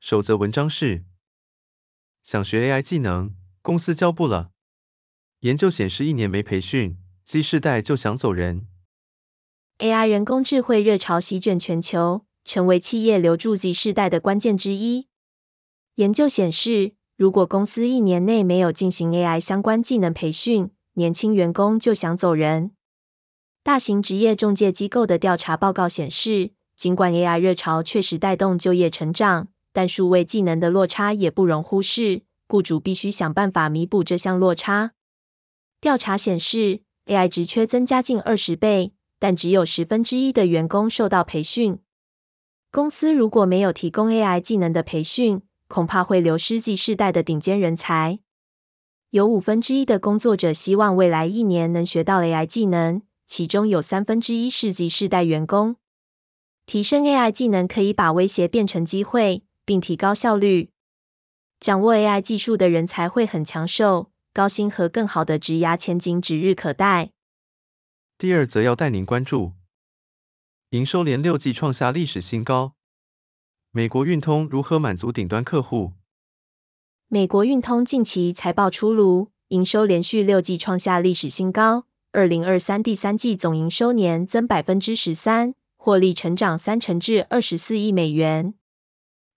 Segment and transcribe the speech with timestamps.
[0.00, 1.04] 守则文章是：
[2.22, 4.52] 想学 AI 技能，公司教不了。
[5.40, 8.68] 研究显示，一年没培训，Z 世代就想走人。
[9.78, 15.08] AI 人工智慧热潮席卷全球，成为企业留住 Z 世代的关键之一。
[15.96, 22.70] 研究显示，如果公司一年内没有进行 AI 相关技能培训，年轻员工就想走人。
[23.64, 34.92] 大型职业中介机构的调查报告显示，尽管 AI 热潮确实带动就业成长，但数位技能的落差也不容忽视，雇主必须想办法弥补这项落差。
[35.80, 41.78] 调查显示，AI 职缺增加近二十倍，但只有十分之一的员工受到培训。
[42.70, 48.18] 公司如果没有提供 AI 技能的培训，恐怕会流失 Z 世代的顶尖人才。
[49.10, 55.76] 有五分之一的工作者希望未来一年能学到 AI 技能，其中有三分之一是 Z 世代员工。
[56.66, 60.70] 提升 AI 技能可以把威胁变成机会，并提高效率。
[61.60, 67.10] 掌握 AI 技术的人才会很长寿，高薪和更好的职涯前景指日可待。
[68.16, 69.52] 第二则要带您关注，
[70.70, 72.72] 营收连六季创下历史新高。
[73.70, 75.92] 美国运通如何满足顶端客户？
[77.06, 85.54] 美国运通近期财报出炉，营收连续六季创下历史新高，二零二三第三季总营收年增百分之十三。
[85.76, 88.54] 获利成长三成至二十四亿美元。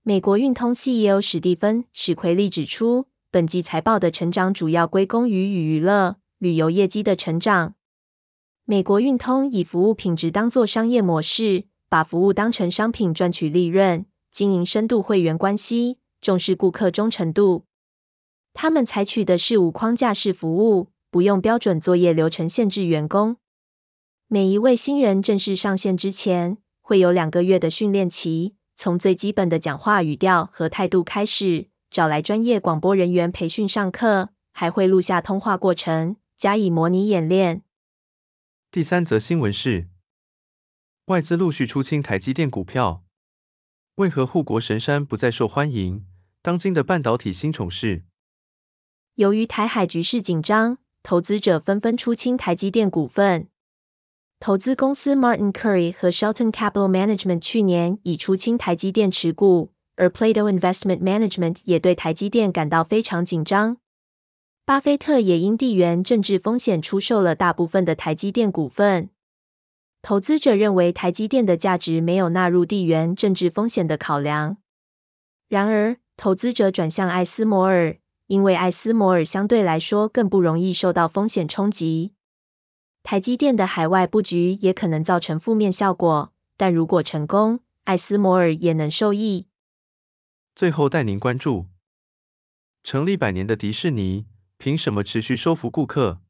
[0.03, 7.75] 美国运通 CEO 史蒂芬·史奎利指出，本季财报的成长主要归功于与娱乐、旅游业绩的成长。
[8.65, 17.65] 美国运通以服务品质当作商业模式，把服务当成商品赚取利润，经营深度会员关系，重视顾客忠诚度。
[18.53, 23.37] 他们采取的是无框架式服务，不用标准作业流程限制员工。
[24.27, 37.61] 每一位新人正式上线之前，会有两个月的训练期，从最基本的讲话语调和态度开始，找来专业广播人员培训上课，还会录下通话过程，加以模拟演练。
[38.71, 39.87] 第三则新闻是，
[41.05, 43.03] 外资陆续出清台积电股票，
[43.93, 46.07] 为何护国神山不再受欢迎？
[46.41, 48.03] 当今的半导体新宠事。
[49.13, 53.47] 由于台海局势紧张，投资者纷纷出清台积电股份。
[54.41, 63.77] 投资公司 Martin Currie 和 Shelton Capital Management 去年已出清台积电持股，而 Plato Investment Management 也对台积电感到非常紧张。
[64.65, 69.11] 巴菲特也因地缘政治风险出售了大部分的台积电股份。
[70.01, 74.57] 投资者认为台积电的价值没有纳入地缘政治风险的考量。
[75.49, 82.13] 然而，投资者转向艾斯摩尔，因为艾斯摩尔相对来说更不容易受到风险冲击。
[83.03, 89.47] 台积电的海外布局也可能造成负面效果，但如果成功，艾斯摩尔也能受益。
[90.55, 91.65] 最后带您关注，
[92.83, 94.25] 成立百年的迪士尼，
[94.57, 96.21] 凭什么持续收服顾客？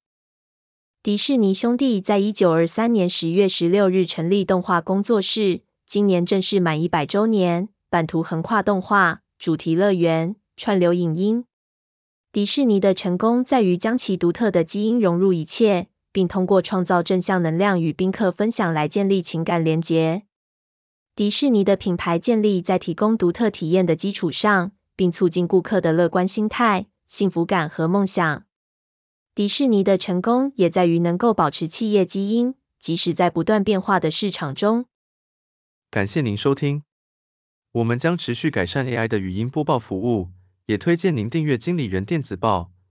[1.04, 11.46] 迪士尼兄弟在一九二三年十月十六日成立动画工作室，今年正式满一百周年，版图横跨动画、主题乐园、串流影音。
[12.32, 15.88] 迪士尼的成功在于将其独特的基因融入一切。
[16.12, 20.24] 并通过创造正向能量与宾客分享来建立情感连结。
[21.16, 28.46] 迪士尼的品牌建立在提供独特体验的基础上，并促进顾客的乐观心态、幸福感和梦想。
[29.36, 34.86] 迪士尼的成功也在于能够保持企业基因，即使在不断变化的市场中。
[35.90, 36.84] 感谢您收听，
[37.72, 40.30] 我们将持续改善 AI 的语音播报服务，
[40.66, 42.72] 也推荐您订阅经理人电子报。